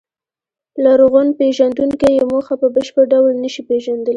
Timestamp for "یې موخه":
2.17-2.53